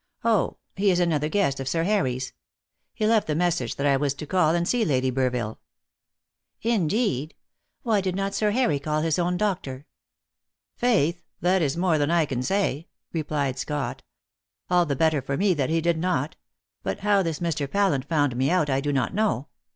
[0.23, 2.33] Oh, he is another guest of Sir Harry's.
[2.91, 5.59] He left the message that I was to call and see Lady Burville."
[6.63, 7.35] "Indeed.
[7.83, 9.85] Why did not Sir Harry call in his own doctor?"
[10.75, 11.21] "Faith!
[11.41, 14.01] that is more than I can say," replied Scott.
[14.71, 16.35] "All the better for me that he did not.
[16.81, 17.69] But how this Mr.
[17.69, 19.49] Pallant found me out I do not know.